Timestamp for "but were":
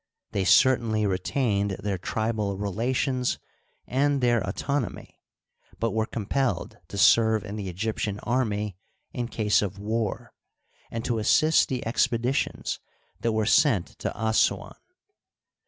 5.79-6.07